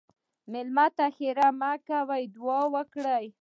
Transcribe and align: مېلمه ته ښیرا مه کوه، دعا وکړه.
مېلمه 0.51 0.85
ته 0.97 1.05
ښیرا 1.15 1.47
مه 1.59 1.71
کوه، 1.85 2.17
دعا 2.35 2.59
وکړه. 2.73 3.15